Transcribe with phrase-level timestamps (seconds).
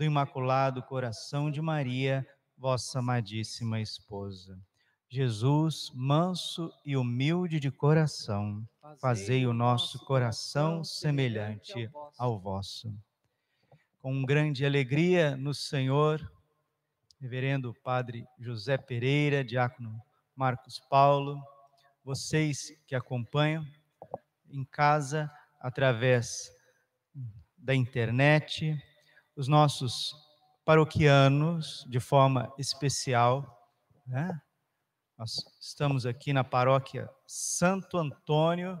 [0.00, 4.58] do Imaculado Coração de Maria, vossa amadíssima esposa.
[5.10, 8.66] Jesus, manso e humilde de coração,
[8.98, 12.90] fazei o nosso coração semelhante ao vosso.
[13.98, 16.18] Com grande alegria no Senhor,
[17.20, 20.00] Reverendo Padre José Pereira, Diácono
[20.34, 21.38] Marcos Paulo,
[22.02, 23.66] vocês que acompanham
[24.48, 26.50] em casa através
[27.58, 28.82] da internet,
[29.40, 30.14] os nossos
[30.66, 33.58] paroquianos de forma especial,
[34.06, 34.38] né?
[35.16, 38.78] Nós estamos aqui na paróquia Santo Antônio,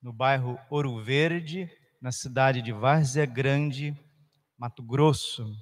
[0.00, 1.68] no bairro Ouro Verde,
[2.00, 3.92] na cidade de Várzea Grande,
[4.56, 5.52] Mato Grosso.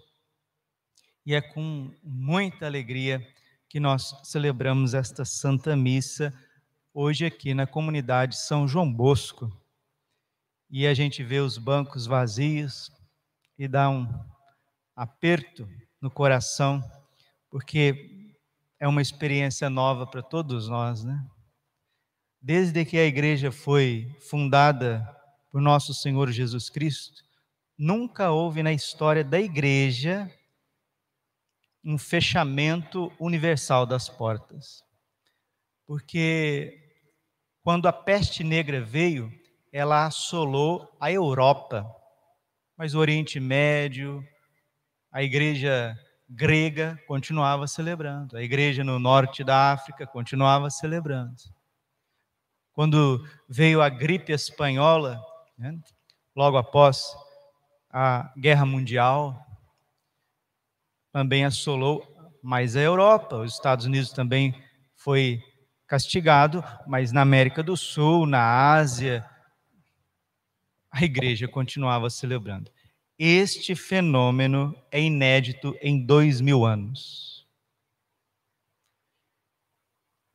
[1.25, 3.27] E é com muita alegria
[3.70, 6.31] que nós celebramos esta Santa Missa
[6.93, 9.51] hoje aqui na comunidade São João Bosco.
[10.69, 12.95] E a gente vê os bancos vazios
[13.59, 14.07] e dá um
[14.95, 15.69] aperto
[16.01, 16.83] no coração,
[17.51, 18.37] porque
[18.79, 21.25] é uma experiência nova para todos nós, né?
[22.41, 25.05] Desde que a igreja foi fundada
[25.51, 27.23] por nosso Senhor Jesus Cristo,
[27.79, 30.31] nunca houve na história da igreja
[31.85, 34.83] um fechamento universal das portas.
[35.87, 36.83] Porque
[37.63, 39.33] quando a peste negra veio,
[39.73, 41.86] ela assolou a Europa,
[42.77, 44.23] mas o Oriente Médio,
[45.11, 45.98] a igreja
[46.29, 51.36] grega continuava celebrando, a igreja no norte da África continuava celebrando.
[52.73, 55.19] Quando veio a gripe espanhola,
[55.57, 55.79] né,
[56.35, 57.17] logo após
[57.91, 59.41] a Guerra Mundial,
[61.11, 62.07] também assolou
[62.42, 64.55] mais a Europa, os Estados Unidos também
[64.95, 65.41] foi
[65.86, 69.25] castigado, mas na América do Sul, na Ásia,
[70.96, 72.70] a igreja continuava celebrando.
[73.18, 77.46] Este fenômeno é inédito em dois mil anos.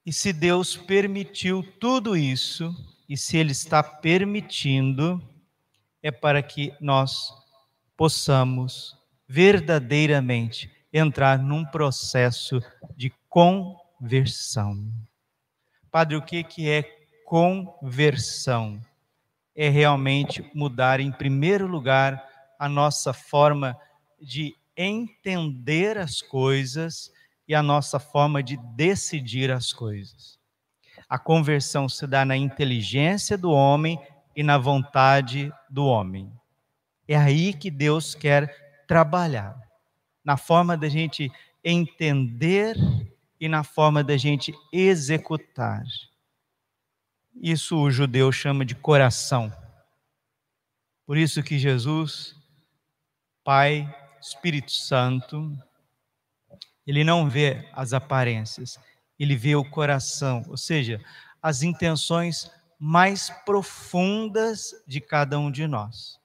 [0.05, 2.75] E se Deus permitiu tudo isso,
[3.09, 5.21] e se Ele está permitindo,
[6.01, 7.33] é para que nós
[7.97, 8.95] possamos
[9.27, 12.61] verdadeiramente entrar num processo
[12.95, 14.91] de conversão.
[15.89, 16.83] Padre, o que, é
[17.25, 18.79] conversão?
[19.55, 22.23] É realmente mudar, em primeiro lugar,
[22.57, 23.77] a nossa forma
[24.21, 27.11] de entender as coisas
[27.47, 30.39] e a nossa forma de decidir as coisas.
[31.09, 33.99] A conversão se dá na inteligência do homem
[34.35, 36.31] e na vontade do homem.
[37.07, 39.55] É aí que Deus quer trabalhar,
[40.23, 41.29] na forma da gente
[41.63, 42.77] entender
[43.39, 45.83] e na forma da gente executar.
[47.35, 49.51] Isso o judeu chama de coração.
[51.05, 52.35] Por isso que Jesus
[53.43, 55.51] Pai, Espírito Santo,
[56.85, 58.79] ele não vê as aparências,
[59.17, 61.03] ele vê o coração, ou seja,
[61.41, 66.19] as intenções mais profundas de cada um de nós.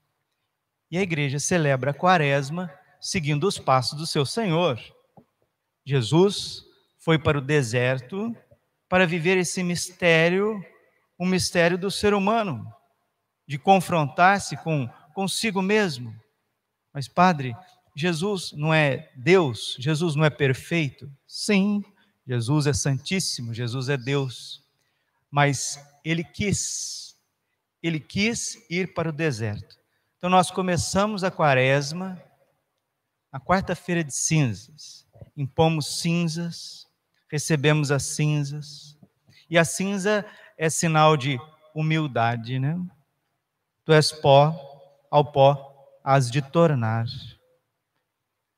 [0.91, 4.81] E a igreja celebra a quaresma seguindo os passos do seu Senhor.
[5.85, 6.65] Jesus
[6.99, 8.37] foi para o deserto
[8.89, 10.65] para viver esse mistério,
[11.19, 12.71] o mistério do ser humano,
[13.47, 16.15] de confrontar-se com consigo mesmo,
[16.97, 17.55] mas, padre,
[17.95, 19.77] Jesus não é Deus?
[19.79, 21.13] Jesus não é perfeito?
[21.27, 21.85] Sim,
[22.27, 24.65] Jesus é santíssimo, Jesus é Deus.
[25.31, 27.15] Mas ele quis,
[27.83, 29.77] ele quis ir para o deserto.
[30.17, 32.19] Então, nós começamos a quaresma,
[33.31, 35.07] a quarta-feira de cinzas.
[35.37, 36.87] Impomos cinzas,
[37.31, 38.99] recebemos as cinzas.
[39.51, 40.25] E a cinza
[40.57, 41.39] é sinal de
[41.75, 42.79] humildade, né?
[43.85, 44.55] Tu és pó,
[45.11, 47.07] ao pó as de tornar.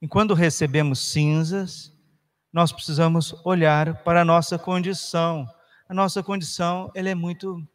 [0.01, 1.93] E quando recebemos cinzas,
[2.53, 5.47] nós precisamos olhar para a nossa condição.
[5.89, 7.67] A nossa condição, ela é muito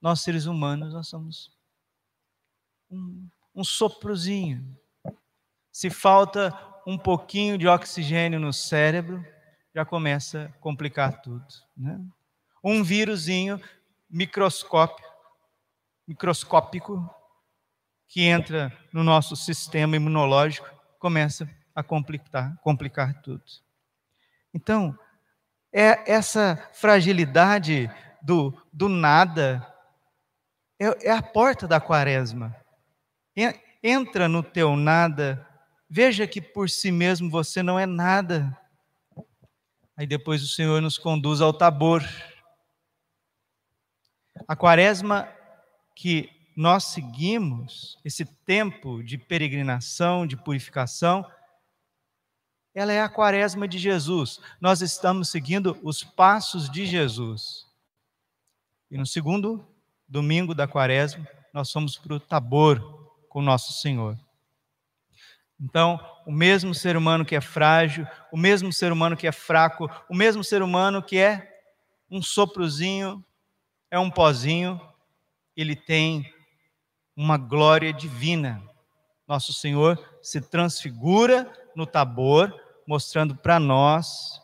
[0.00, 1.50] nós seres humanos, nós somos
[2.90, 4.76] um, um soprozinho.
[5.70, 6.52] Se falta
[6.86, 9.24] um pouquinho de oxigênio no cérebro,
[9.74, 11.46] já começa a complicar tudo.
[11.76, 11.98] Né?
[12.62, 13.60] Um vírusinho
[14.08, 15.02] microscópico
[18.06, 20.68] que entra no nosso sistema imunológico
[20.98, 23.42] começa a complicar, complicar tudo.
[24.52, 24.96] Então,
[25.72, 29.66] é essa fragilidade do, do nada,
[30.78, 32.54] é, é a porta da quaresma.
[33.82, 35.46] Entra no teu nada,
[35.88, 38.56] veja que por si mesmo você não é nada.
[39.96, 42.02] Aí depois o Senhor nos conduz ao Tabor.
[44.46, 45.28] A quaresma
[45.94, 51.24] que nós seguimos, esse tempo de peregrinação, de purificação,
[52.74, 54.40] ela é a quaresma de Jesus.
[54.60, 57.66] Nós estamos seguindo os passos de Jesus.
[58.90, 59.66] E no segundo
[60.08, 62.80] domingo da quaresma, nós fomos para o Tabor
[63.28, 64.18] com nosso Senhor.
[65.60, 69.88] Então, o mesmo ser humano que é frágil, o mesmo ser humano que é fraco,
[70.08, 71.62] o mesmo ser humano que é
[72.10, 73.24] um soprozinho,
[73.92, 74.80] é um pozinho,
[75.54, 76.24] ele tem
[77.14, 78.62] uma glória divina.
[79.28, 84.40] Nosso Senhor se transfigura no Tabor, mostrando para nós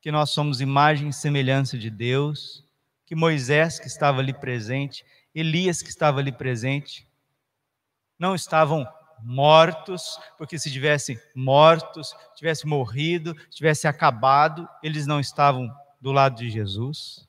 [0.00, 2.64] que nós somos imagem e semelhança de Deus,
[3.06, 7.06] que Moisés, que estava ali presente, Elias, que estava ali presente,
[8.18, 8.84] não estavam
[9.22, 16.50] mortos, porque se tivessem mortos, tivessem morrido, tivessem acabado, eles não estavam do lado de
[16.50, 17.27] Jesus.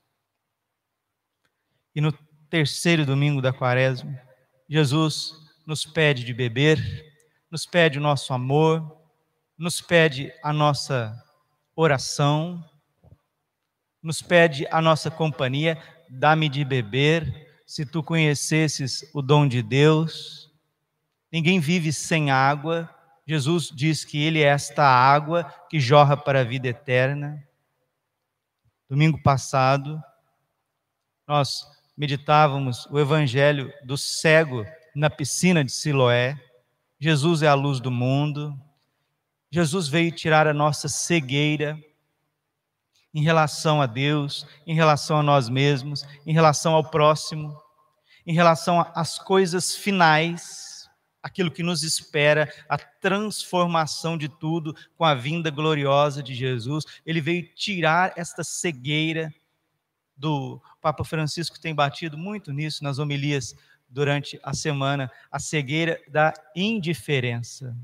[1.96, 2.12] E no
[2.50, 4.20] terceiro domingo da quaresma,
[4.68, 5.34] Jesus
[5.66, 6.80] nos pede de beber,
[7.50, 8.98] nos pede o nosso amor,
[9.58, 11.14] nos pede a nossa
[11.76, 12.64] oração,
[14.02, 17.48] nos pede a nossa companhia, dá-me de beber.
[17.66, 20.52] Se tu conhecesses o dom de Deus,
[21.32, 22.90] ninguém vive sem água.
[23.28, 27.44] Jesus diz que Ele é esta água que jorra para a vida eterna.
[28.90, 30.02] Domingo passado,
[31.28, 31.64] nós
[32.00, 34.66] meditávamos o evangelho do cego
[34.96, 36.40] na piscina de Siloé.
[36.98, 38.58] Jesus é a luz do mundo.
[39.52, 41.78] Jesus veio tirar a nossa cegueira
[43.14, 47.54] em relação a Deus, em relação a nós mesmos, em relação ao próximo,
[48.26, 50.90] em relação às coisas finais,
[51.22, 56.86] aquilo que nos espera, a transformação de tudo com a vinda gloriosa de Jesus.
[57.06, 59.34] Ele veio tirar esta cegueira
[60.20, 63.56] do Papa Francisco tem batido muito nisso nas homilias
[63.90, 67.76] durante a semana, a cegueira da indiferença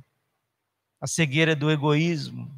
[1.05, 2.51] a cegueira do egoísmo,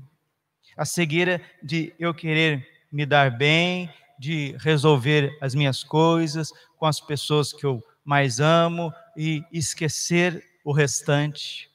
[0.77, 7.01] a cegueira de eu querer me dar bem, de resolver as minhas coisas com as
[7.01, 11.69] pessoas que eu mais amo e esquecer o restante.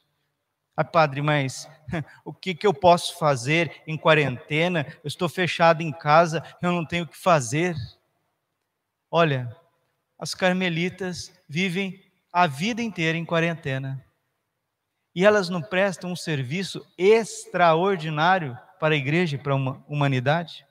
[0.75, 1.69] Ah, padre, mas
[2.25, 4.87] o que, que eu posso fazer em quarentena?
[5.03, 7.75] Eu estou fechado em casa, eu não tenho o que fazer.
[9.11, 9.55] Olha,
[10.17, 14.03] as carmelitas vivem a vida inteira em quarentena
[15.15, 20.65] e elas não prestam um serviço extraordinário para a igreja e para a humanidade?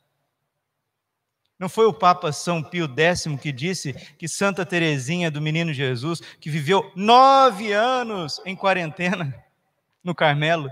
[1.57, 6.21] Não foi o Papa São Pio X que disse que Santa Teresinha do Menino Jesus,
[6.41, 9.33] que viveu nove anos em quarentena
[10.03, 10.71] no Carmelo,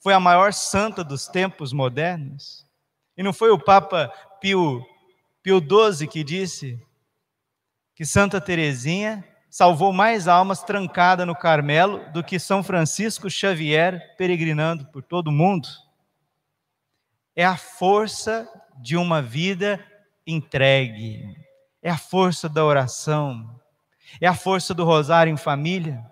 [0.00, 2.66] foi a maior santa dos tempos modernos?
[3.16, 4.84] E não foi o Papa Pio,
[5.42, 6.80] Pio XII que disse
[7.94, 14.86] que Santa Teresinha salvou mais almas trancada no Carmelo do que São Francisco Xavier peregrinando
[14.86, 15.68] por todo o mundo.
[17.36, 18.48] É a força
[18.80, 19.78] de uma vida
[20.26, 21.36] entregue,
[21.82, 23.60] é a força da oração,
[24.20, 26.02] é a força do rosário em família,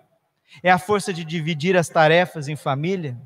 [0.63, 3.17] é a força de dividir as tarefas em família,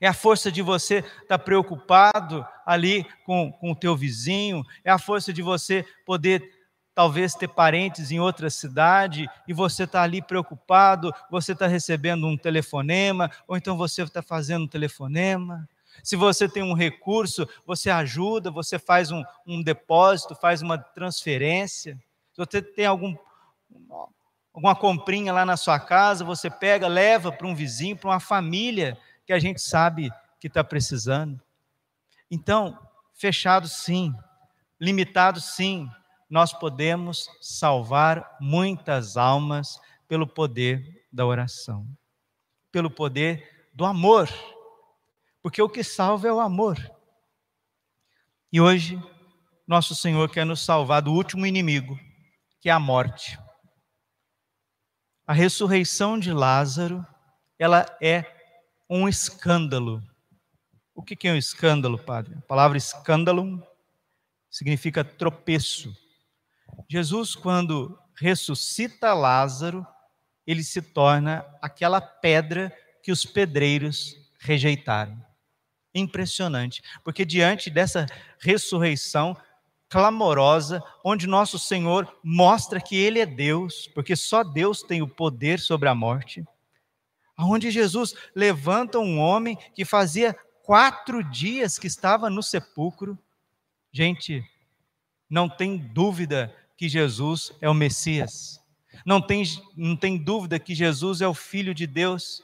[0.00, 4.90] é a força de você estar tá preocupado ali com, com o teu vizinho, é
[4.90, 6.42] a força de você poder
[6.94, 12.36] talvez ter parentes em outra cidade e você está ali preocupado, você está recebendo um
[12.36, 15.68] telefonema, ou então você está fazendo um telefonema.
[16.02, 21.96] Se você tem um recurso, você ajuda, você faz um, um depósito, faz uma transferência.
[22.32, 23.14] Se você tem algum,
[24.52, 28.98] alguma comprinha lá na sua casa, você pega, leva para um vizinho, para uma família
[29.24, 31.40] que a gente sabe que está precisando.
[32.30, 32.78] Então,
[33.14, 34.14] fechado sim,
[34.80, 35.88] limitado sim,
[36.28, 41.86] nós podemos salvar muitas almas pelo poder da oração,
[42.70, 44.28] pelo poder do amor,
[45.42, 46.78] porque o que salva é o amor.
[48.52, 49.02] E hoje,
[49.66, 51.98] nosso Senhor quer nos salvar do último inimigo,
[52.60, 53.38] que é a morte.
[55.32, 57.06] A ressurreição de Lázaro,
[57.58, 58.22] ela é
[58.86, 60.02] um escândalo.
[60.94, 62.34] O que é um escândalo, padre?
[62.36, 63.66] A palavra escândalo
[64.50, 65.90] significa tropeço.
[66.86, 69.86] Jesus, quando ressuscita Lázaro,
[70.46, 72.70] ele se torna aquela pedra
[73.02, 75.18] que os pedreiros rejeitaram.
[75.94, 78.04] Impressionante, porque diante dessa
[78.38, 79.34] ressurreição
[79.92, 85.60] clamorosa, onde nosso Senhor mostra que Ele é Deus, porque só Deus tem o poder
[85.60, 86.42] sobre a morte,
[87.38, 93.18] onde Jesus levanta um homem que fazia quatro dias que estava no sepulcro.
[93.92, 94.42] Gente,
[95.28, 98.58] não tem dúvida que Jesus é o Messias.
[99.04, 99.42] Não tem,
[99.76, 102.42] não tem dúvida que Jesus é o Filho de Deus.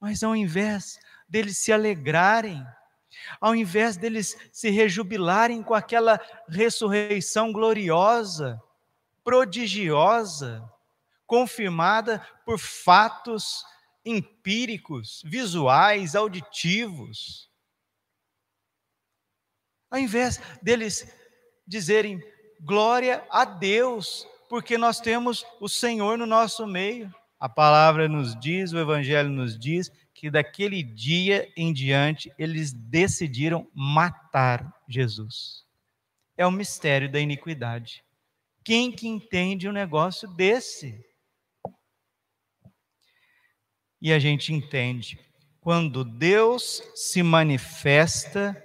[0.00, 2.64] Mas ao invés deles se alegrarem,
[3.40, 8.60] ao invés deles se rejubilarem com aquela ressurreição gloriosa,
[9.22, 10.62] prodigiosa,
[11.26, 13.64] confirmada por fatos
[14.04, 17.50] empíricos, visuais, auditivos,
[19.90, 21.06] ao invés deles
[21.66, 22.20] dizerem
[22.60, 27.14] glória a Deus, porque nós temos o Senhor no nosso meio.
[27.38, 29.92] A palavra nos diz, o Evangelho nos diz,
[30.24, 35.66] que daquele dia em diante eles decidiram matar Jesus.
[36.34, 38.02] É o mistério da iniquidade.
[38.64, 40.98] Quem que entende um negócio desse?
[44.00, 45.20] E a gente entende,
[45.60, 48.56] quando Deus se manifesta,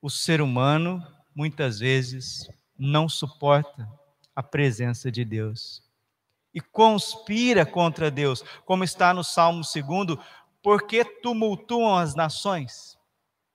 [0.00, 3.86] o ser humano muitas vezes não suporta
[4.34, 5.86] a presença de Deus
[6.54, 10.18] e conspira contra Deus, como está no Salmo 2,
[10.66, 12.98] porque tumultuam as nações.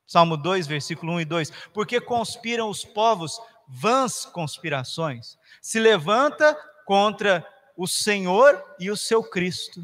[0.08, 1.52] Salmo 2, versículo 1 e 2.
[1.74, 3.38] Porque conspiram os povos
[3.68, 5.38] vãs conspirações.
[5.62, 9.84] Se levanta contra o Senhor e o seu Cristo.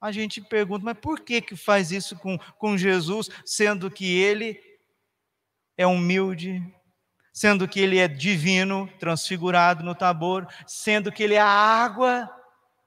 [0.00, 4.62] A gente pergunta, mas por que, que faz isso com, com Jesus, sendo que ele
[5.76, 6.62] é humilde,
[7.32, 12.30] sendo que ele é divino, transfigurado no tabor, sendo que ele é a água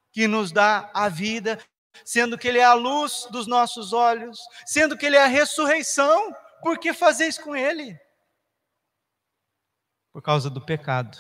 [0.10, 1.60] que nos dá a vida,
[2.06, 6.36] sendo que ele é a luz dos nossos olhos, sendo que ele é a ressurreição,
[6.62, 8.00] por que fazer isso com ele?
[10.12, 11.18] Por causa do pecado.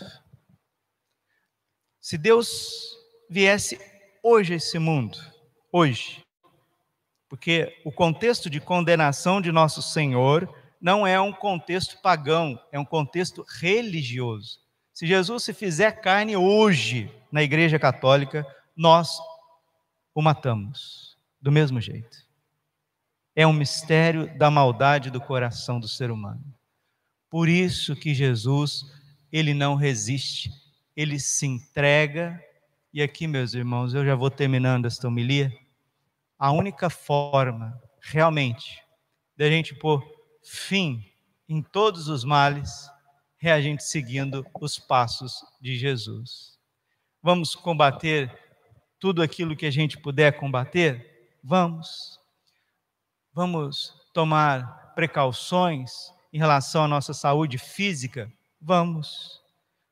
[2.00, 2.98] Se Deus
[3.30, 3.80] viesse
[4.22, 5.18] hoje a esse mundo,
[5.72, 6.24] hoje,
[7.30, 12.86] porque o contexto de condenação de nosso Senhor não é um contexto pagão, é um
[12.86, 14.60] contexto religioso.
[14.94, 19.18] Se Jesus se fizer carne hoje na Igreja Católica, nós
[20.14, 22.24] o matamos do mesmo jeito.
[23.36, 26.44] É um mistério da maldade do coração do ser humano.
[27.30, 28.86] Por isso que Jesus,
[29.32, 30.52] ele não resiste,
[30.96, 32.40] ele se entrega.
[32.94, 35.52] E aqui, meus irmãos, eu já vou terminando esta homilia.
[36.38, 38.84] A única forma, realmente,
[39.36, 40.04] da gente pôr
[40.44, 41.04] fim
[41.50, 42.90] em todos os males
[43.42, 46.58] é a gente seguindo os passos de Jesus.
[47.22, 48.32] Vamos combater
[49.04, 51.28] tudo aquilo que a gente puder combater?
[51.44, 52.18] Vamos.
[53.34, 55.92] Vamos tomar precauções
[56.32, 58.32] em relação à nossa saúde física?
[58.62, 59.42] Vamos.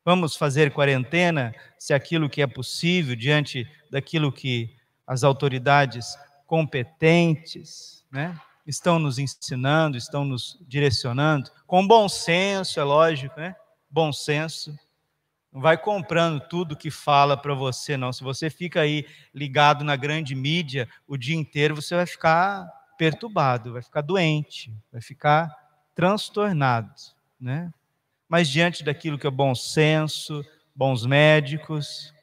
[0.05, 4.73] Vamos fazer quarentena, se aquilo que é possível, diante daquilo que
[5.05, 13.37] as autoridades competentes, né, estão nos ensinando, estão nos direcionando, com bom senso, é lógico,
[13.37, 13.57] né?
[13.89, 14.73] Bom senso.
[15.51, 18.13] Não vai comprando tudo que fala para você, não.
[18.13, 22.65] Se você fica aí ligado na grande mídia o dia inteiro, você vai ficar
[22.97, 25.53] perturbado, vai ficar doente, vai ficar
[25.93, 26.93] transtornado,
[27.39, 27.73] né?
[28.29, 32.13] Mas diante daquilo que é bom senso, bons médicos,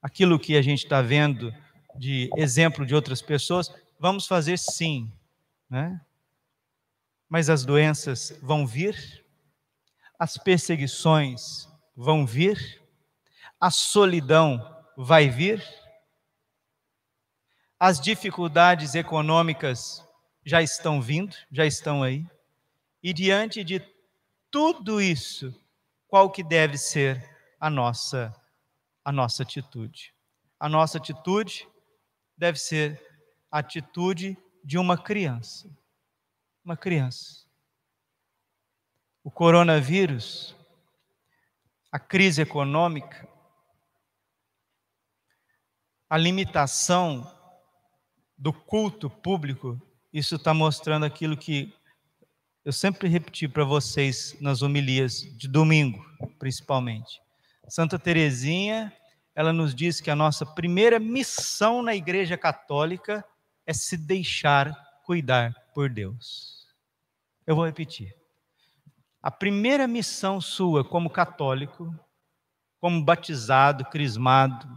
[0.00, 1.52] aquilo que a gente está vendo
[1.96, 5.10] de exemplo de outras pessoas, vamos fazer sim,
[5.68, 6.00] né?
[7.28, 9.24] Mas as doenças vão vir,
[10.18, 11.67] as perseguições
[12.00, 12.80] vão vir,
[13.60, 15.60] a solidão vai vir,
[17.76, 20.06] as dificuldades econômicas
[20.44, 22.24] já estão vindo, já estão aí.
[23.02, 23.82] E diante de
[24.48, 25.52] tudo isso,
[26.06, 28.32] qual que deve ser a nossa
[29.04, 30.14] a nossa atitude?
[30.60, 31.68] A nossa atitude
[32.36, 33.02] deve ser
[33.50, 35.68] atitude de uma criança.
[36.64, 37.44] Uma criança.
[39.24, 40.54] O coronavírus,
[41.90, 43.28] a crise econômica,
[46.08, 47.30] a limitação
[48.36, 49.80] do culto público,
[50.12, 51.74] isso está mostrando aquilo que
[52.64, 56.04] eu sempre repeti para vocês nas homilias de domingo,
[56.38, 57.20] principalmente.
[57.68, 58.92] Santa Teresinha,
[59.34, 63.24] ela nos diz que a nossa primeira missão na Igreja Católica
[63.66, 66.66] é se deixar cuidar por Deus.
[67.46, 68.14] Eu vou repetir.
[69.20, 71.92] A primeira missão sua como católico,
[72.80, 74.68] como batizado, crismado,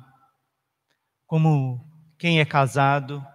[1.28, 3.26] como quem é casado,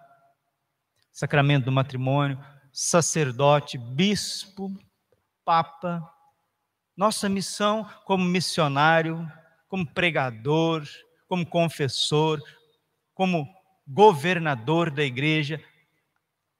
[1.12, 2.38] sacramento do matrimônio,
[2.72, 4.70] sacerdote, bispo,
[5.44, 6.02] papa.
[6.96, 9.30] Nossa missão como missionário,
[9.68, 10.84] como pregador,
[11.28, 12.42] como confessor,
[13.14, 13.46] como
[13.86, 15.62] governador da igreja,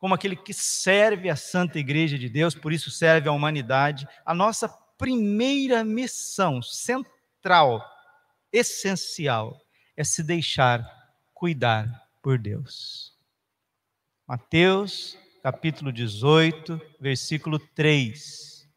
[0.06, 4.06] como aquele que serve a Santa Igreja de Deus, por isso serve à humanidade.
[4.24, 7.84] A nossa primeira missão central,
[8.52, 9.60] essencial,
[9.96, 10.88] é se deixar
[11.34, 11.90] cuidar
[12.22, 13.16] por Deus.
[14.28, 18.70] Mateus, capítulo 18, versículo 3.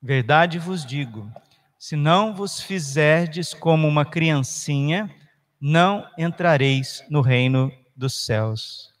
[0.00, 1.30] Verdade vos digo,
[1.78, 5.14] se não vos fizerdes como uma criancinha,
[5.60, 8.95] não entrareis no reino dos céus.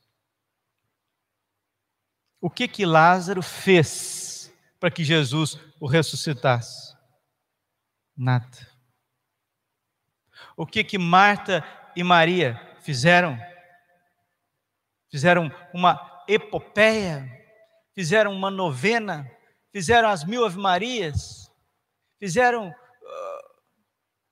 [2.46, 6.96] O que que Lázaro fez para que Jesus o ressuscitasse?
[8.16, 8.68] Nada.
[10.56, 11.64] O que que Marta
[11.96, 13.36] e Maria fizeram?
[15.10, 17.28] Fizeram uma epopeia,
[17.92, 19.28] fizeram uma novena,
[19.72, 21.50] fizeram as mil Ave Marias,
[22.16, 22.72] fizeram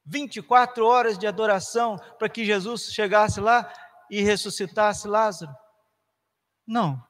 [0.07, 3.73] 24 horas de adoração para que Jesus chegasse lá
[4.09, 5.53] e ressuscitasse Lázaro?
[6.65, 7.05] Não.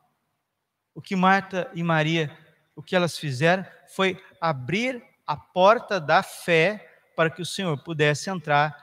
[0.95, 2.37] O que Marta e Maria,
[2.77, 8.31] o que elas fizeram foi abrir a porta da fé para que o Senhor pudesse
[8.31, 8.75] entrar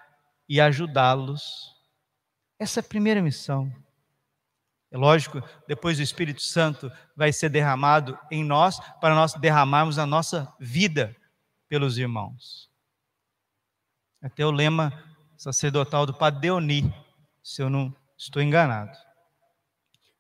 [0.48, 1.76] e ajudá-los.
[2.60, 3.74] Essa é a primeira missão.
[4.92, 10.06] É lógico, depois o Espírito Santo vai ser derramado em nós para nós derramarmos a
[10.06, 11.16] nossa vida
[11.70, 12.70] pelos irmãos.
[14.22, 14.92] Até o lema
[15.38, 16.94] sacerdotal do Padre Deoni,
[17.42, 18.96] se eu não estou enganado.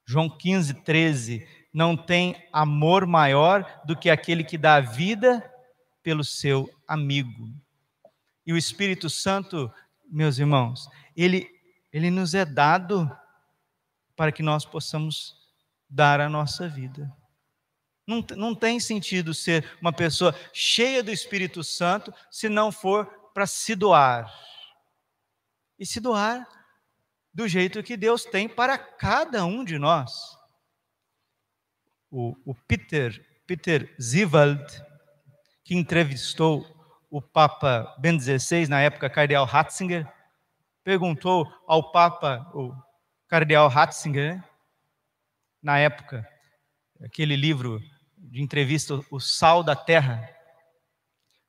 [0.05, 1.47] João 15, 13.
[1.73, 5.43] Não tem amor maior do que aquele que dá a vida
[6.03, 7.53] pelo seu amigo.
[8.45, 9.71] E o Espírito Santo,
[10.05, 11.49] meus irmãos, ele,
[11.93, 13.09] ele nos é dado
[14.15, 15.35] para que nós possamos
[15.89, 17.11] dar a nossa vida.
[18.05, 23.45] Não, não tem sentido ser uma pessoa cheia do Espírito Santo se não for para
[23.45, 24.31] se doar.
[25.79, 26.47] E se doar
[27.33, 30.37] do jeito que Deus tem para cada um de nós.
[32.11, 34.61] O, o Peter, Peter Zivald,
[35.63, 36.65] que entrevistou
[37.09, 40.07] o Papa Ben XVI, na época Cardeal Ratzinger,
[40.83, 42.73] perguntou ao Papa, o
[43.27, 44.43] Cardeal Ratzinger,
[45.61, 46.27] na época,
[47.03, 47.79] aquele livro
[48.17, 50.27] de entrevista, O Sal da Terra,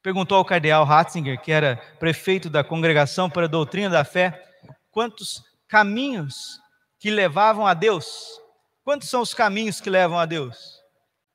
[0.02, 4.42] perguntou ao cardeal Ratzinger, que era prefeito da Congregação para a Doutrina da Fé,
[4.90, 6.60] quantos caminhos
[6.98, 8.41] que levavam a Deus.
[8.84, 10.80] Quantos são os caminhos que levam a Deus?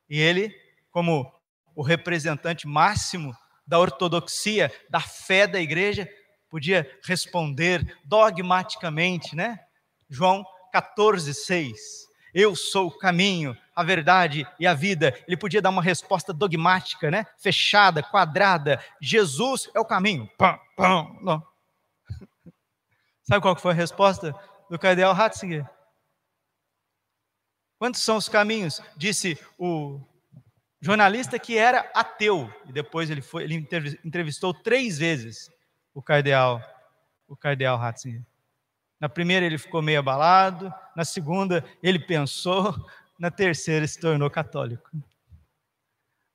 [0.09, 0.53] E ele,
[0.91, 1.31] como
[1.75, 6.09] o representante máximo da ortodoxia, da fé da igreja,
[6.49, 9.59] podia responder dogmaticamente, né?
[10.09, 12.07] João 14, 6.
[12.33, 15.17] Eu sou o caminho, a verdade e a vida.
[15.27, 17.25] Ele podia dar uma resposta dogmática, né?
[17.37, 18.83] Fechada, quadrada.
[19.01, 20.29] Jesus é o caminho.
[20.37, 21.45] Pam, pam, não.
[23.23, 24.35] Sabe qual foi a resposta
[24.69, 25.65] do cardeal Ratzinger?
[27.77, 28.81] Quantos são os caminhos?
[28.95, 30.01] Disse o
[30.81, 33.67] jornalista que era ateu e depois ele foi, ele
[34.03, 35.49] entrevistou três vezes
[35.93, 36.61] o cardeal,
[37.27, 38.23] o cardeal Ratzinger.
[38.99, 42.73] Na primeira ele ficou meio abalado, na segunda ele pensou,
[43.19, 44.89] na terceira se tornou católico.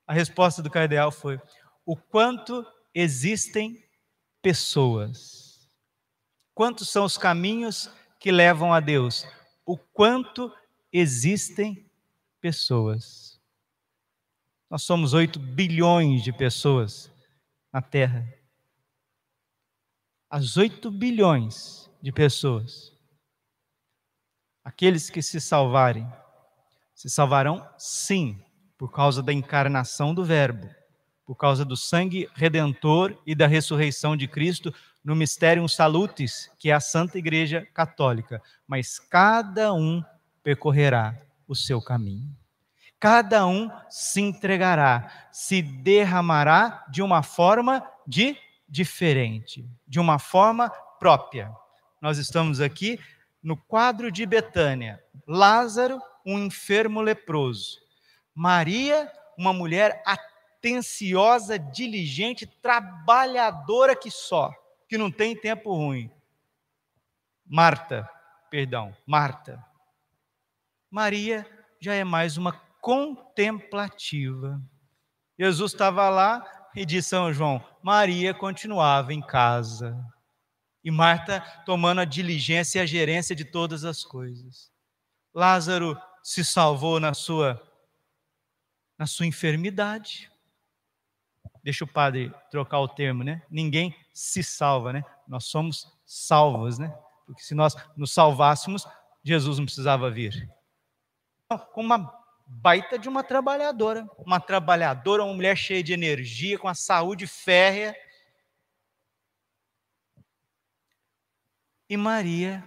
[0.07, 1.41] A resposta do cardeal foi:
[1.87, 3.83] o quanto existem
[4.41, 5.69] pessoas.
[6.55, 9.27] Quantos são os caminhos que levam a Deus?
[9.65, 10.53] O quanto
[10.93, 11.89] existem
[12.41, 13.41] pessoas.
[14.69, 17.11] Nós somos 8 bilhões de pessoas
[17.73, 18.27] na Terra.
[20.29, 22.93] As 8 bilhões de pessoas.
[24.65, 26.11] Aqueles que se salvarem,
[26.95, 28.43] se salvarão sim,
[28.79, 30.69] por causa da encarnação do Verbo,
[31.25, 34.75] por causa do sangue redentor e da ressurreição de Cristo
[35.05, 38.43] no Mysterium Salutis, que é a Santa Igreja Católica.
[38.67, 40.03] Mas cada um
[40.43, 42.35] percorrerá o seu caminho.
[42.99, 48.37] Cada um se entregará, se derramará de uma forma de
[48.69, 51.53] diferente, de uma forma própria
[52.03, 52.99] nós estamos aqui
[53.41, 55.01] no quadro de Betânia.
[55.25, 57.81] Lázaro, um enfermo leproso.
[58.35, 64.53] Maria, uma mulher atenciosa, diligente, trabalhadora que só,
[64.89, 66.11] que não tem tempo ruim.
[67.47, 68.11] Marta,
[68.51, 69.65] perdão, Marta.
[70.93, 71.47] Maria
[71.81, 72.53] já é mais uma
[72.83, 74.61] contemplativa.
[75.39, 76.45] Jesus estava lá
[76.77, 79.99] e disse São João: Maria continuava em casa.
[80.85, 84.71] E Marta tomando a diligência e a gerência de todas as coisas.
[85.35, 87.59] Lázaro se salvou na sua
[88.99, 90.31] na sua enfermidade.
[91.65, 93.41] Deixa o padre trocar o termo, né?
[93.51, 95.03] Ninguém se salva, né?
[95.27, 96.95] Nós somos salvos, né?
[97.25, 98.87] Porque se nós nos salvássemos,
[99.25, 100.53] Jesus não precisava vir.
[101.59, 106.75] Com uma baita de uma trabalhadora, uma trabalhadora, uma mulher cheia de energia, com a
[106.75, 107.97] saúde férrea.
[111.89, 112.65] E Maria,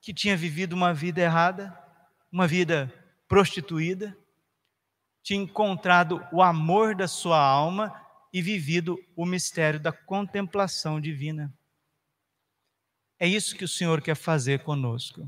[0.00, 1.76] que tinha vivido uma vida errada,
[2.30, 2.92] uma vida
[3.28, 4.16] prostituída,
[5.22, 11.52] tinha encontrado o amor da sua alma e vivido o mistério da contemplação divina.
[13.18, 15.26] É isso que o Senhor quer fazer conosco.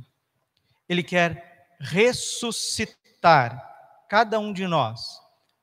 [0.88, 3.62] Ele quer ressuscitar
[4.08, 5.20] cada um de nós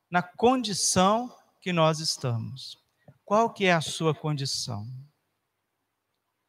[0.10, 2.78] na condição que nós estamos.
[3.26, 4.86] Qual que é a sua condição?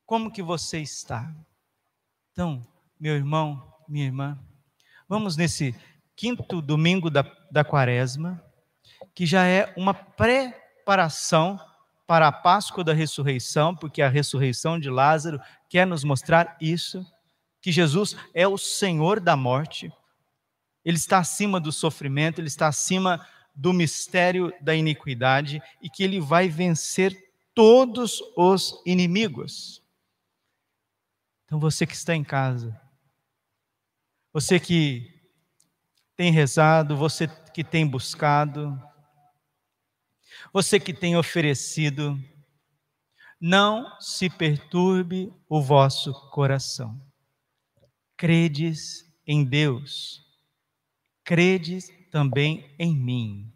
[0.04, 1.34] Como que você está?
[2.32, 2.66] Então,
[2.98, 4.38] meu irmão, minha irmã,
[5.08, 5.74] vamos nesse
[6.16, 8.42] quinto domingo da, da quaresma,
[9.14, 11.58] que já é uma preparação
[12.06, 17.04] para a Páscoa da ressurreição, porque a ressurreição de Lázaro quer nos mostrar isso,
[17.64, 19.90] que Jesus é o Senhor da morte,
[20.84, 26.20] ele está acima do sofrimento, ele está acima do mistério da iniquidade e que ele
[26.20, 29.82] vai vencer todos os inimigos.
[31.46, 32.78] Então você que está em casa,
[34.30, 35.24] você que
[36.14, 38.78] tem rezado, você que tem buscado,
[40.52, 42.22] você que tem oferecido,
[43.40, 47.13] não se perturbe o vosso coração.
[48.24, 50.24] Credes em Deus
[51.22, 53.52] crede também em mim.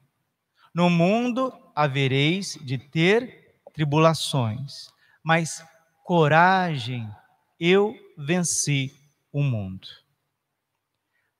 [0.74, 4.90] No mundo havereis de ter tribulações,
[5.24, 5.64] mas
[6.04, 7.10] coragem,
[7.58, 8.94] eu venci
[9.32, 9.88] o mundo.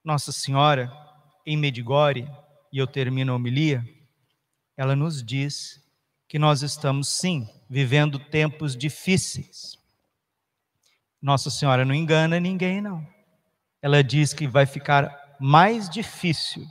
[0.03, 0.91] Nossa Senhora,
[1.45, 2.27] em Medigore,
[2.73, 3.85] e eu termino a homilia,
[4.75, 5.87] ela nos diz
[6.27, 9.79] que nós estamos, sim, vivendo tempos difíceis.
[11.21, 13.18] Nossa Senhora não engana ninguém, não.
[13.81, 16.67] Ela diz que vai ficar mais difícil.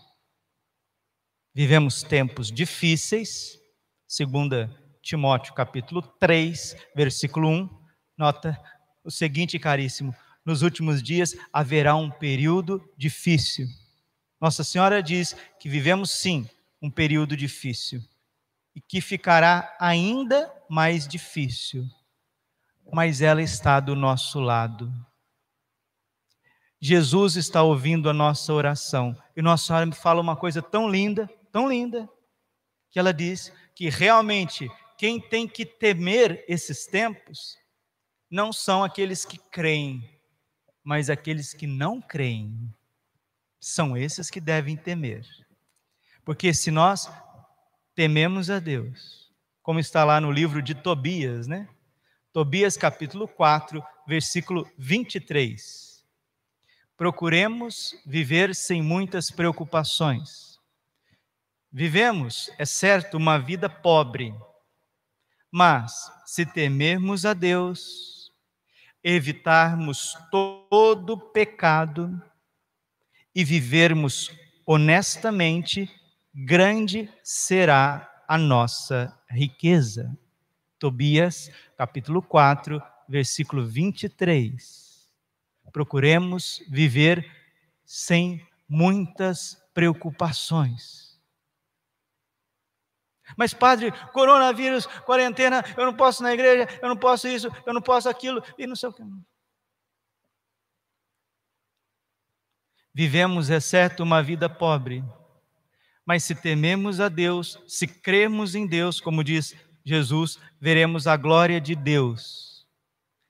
[1.54, 3.58] Vivemos tempos difíceis,
[4.06, 4.70] segundo
[5.02, 7.70] Timóteo capítulo 3, versículo 1,
[8.18, 8.62] nota
[9.06, 10.14] o seguinte, caríssimo,
[10.46, 13.68] nos últimos dias haverá um período difícil.
[14.40, 16.48] Nossa Senhora diz que vivemos sim
[16.82, 18.02] um período difícil
[18.76, 21.88] e que ficará ainda mais difícil,
[22.92, 24.94] mas ela está do nosso lado.
[26.80, 29.16] Jesus está ouvindo a nossa oração.
[29.36, 32.08] E Nossa Senhora me fala uma coisa tão linda, tão linda,
[32.92, 37.58] que ela diz que realmente quem tem que temer esses tempos
[38.30, 40.04] não são aqueles que creem,
[40.84, 42.72] mas aqueles que não creem.
[43.60, 45.26] São esses que devem temer.
[46.24, 47.10] Porque se nós
[47.96, 49.32] tememos a Deus,
[49.64, 51.68] como está lá no livro de Tobias, né?
[52.32, 55.87] Tobias capítulo 4, versículo 23
[56.98, 60.60] procuremos viver sem muitas preocupações.
[61.72, 64.34] Vivemos, é certo, uma vida pobre,
[65.52, 68.34] mas se temermos a Deus,
[69.04, 72.20] evitarmos todo pecado
[73.34, 74.32] e vivermos
[74.66, 75.90] honestamente,
[76.34, 80.18] grande será a nossa riqueza.
[80.80, 84.87] Tobias, capítulo 4, versículo 23
[85.78, 87.32] procuremos viver
[87.86, 91.22] sem muitas preocupações.
[93.38, 97.82] Mas, padre, coronavírus, quarentena, eu não posso na igreja, eu não posso isso, eu não
[97.82, 99.04] posso aquilo, e não sei o que.
[102.92, 105.04] Vivemos, é certo, uma vida pobre,
[106.04, 111.62] mas se tememos a Deus, se cremos em Deus, como diz Jesus, veremos a glória
[111.62, 112.47] de Deus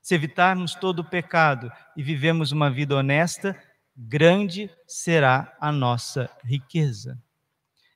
[0.08, 3.62] se evitarmos todo o pecado e vivemos uma vida honesta,
[3.93, 7.22] grande será a nossa riqueza.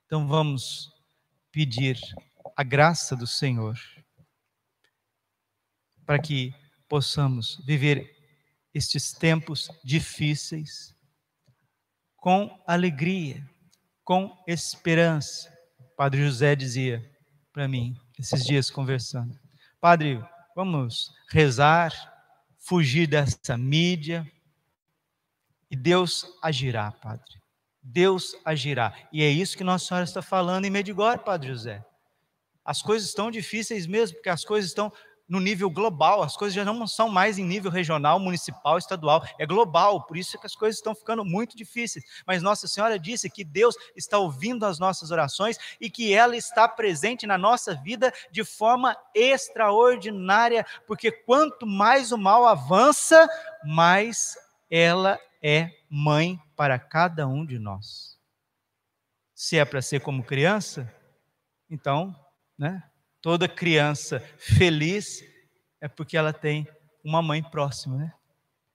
[0.04, 0.92] Então vamos
[1.50, 1.98] pedir
[2.54, 3.78] a graça do Senhor
[6.04, 6.54] para que
[6.86, 8.14] possamos viver
[8.74, 10.94] estes tempos difíceis
[12.14, 13.42] com alegria,
[14.04, 15.50] com esperança.
[15.96, 17.10] Padre José dizia
[17.54, 19.34] para mim esses dias conversando:
[19.80, 20.22] Padre,
[20.54, 21.92] vamos rezar,
[22.58, 24.30] fugir dessa mídia,
[25.70, 27.40] e Deus agirá, Padre.
[27.82, 28.94] Deus agirá.
[29.12, 31.84] E é isso que Nossa Senhora está falando em Medigore, Padre José.
[32.64, 34.92] As coisas estão difíceis mesmo, porque as coisas estão
[35.28, 39.46] no nível global, as coisas já não são mais em nível regional, municipal, estadual, é
[39.46, 42.04] global, por isso é que as coisas estão ficando muito difíceis.
[42.26, 46.68] Mas Nossa Senhora disse que Deus está ouvindo as nossas orações e que ela está
[46.68, 53.28] presente na nossa vida de forma extraordinária, porque quanto mais o mal avança,
[53.64, 54.36] mais
[54.70, 58.18] ela é mãe para cada um de nós.
[59.34, 60.92] Se é para ser como criança,
[61.68, 62.14] então,
[62.56, 62.82] né?
[63.22, 65.24] Toda criança feliz
[65.80, 66.66] é porque ela tem
[67.04, 68.12] uma mãe próxima, né?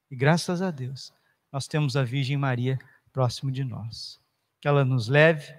[0.10, 1.14] E graças a Deus,
[1.52, 2.80] nós temos a Virgem Maria
[3.12, 4.22] próximo de nós.
[4.62, 5.54] Que ela nos leve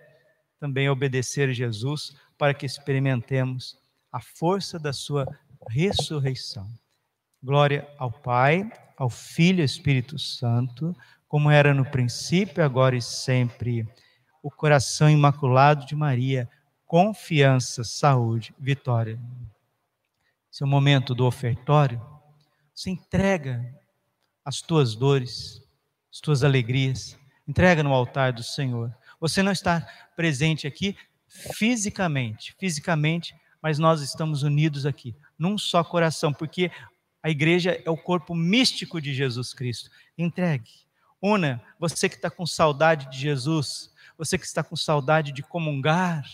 [0.58, 3.78] também a obedecer Jesus para que experimentemos
[4.10, 5.26] a força da sua
[5.68, 6.66] ressurreição.
[7.42, 10.96] Glória ao Pai, ao Filho e ao Espírito Santo,
[11.28, 13.86] como era no princípio, agora e sempre.
[14.42, 16.48] O coração imaculado de Maria
[16.88, 19.20] confiança, saúde, vitória.
[20.50, 22.00] Esse é o momento do ofertório.
[22.74, 23.78] Você entrega
[24.42, 25.62] as tuas dores,
[26.10, 28.92] as tuas alegrias, entrega no altar do Senhor.
[29.20, 30.96] Você não está presente aqui
[31.28, 36.70] fisicamente, fisicamente, mas nós estamos unidos aqui, num só coração, porque
[37.22, 39.90] a igreja é o corpo místico de Jesus Cristo.
[40.16, 40.70] Entregue.
[41.20, 46.24] Una, você que está com saudade de Jesus, você que está com saudade de comungar,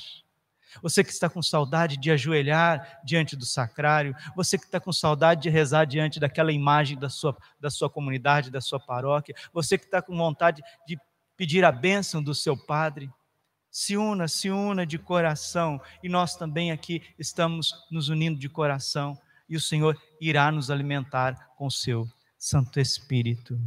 [0.82, 5.42] você que está com saudade de ajoelhar diante do sacrário, você que está com saudade
[5.42, 9.84] de rezar diante daquela imagem da sua, da sua comunidade, da sua paróquia, você que
[9.84, 10.98] está com vontade de
[11.36, 13.10] pedir a bênção do seu padre,
[13.70, 19.18] se una, se una de coração, e nós também aqui estamos nos unindo de coração,
[19.48, 22.08] e o Senhor irá nos alimentar com o seu
[22.38, 23.58] Santo Espírito.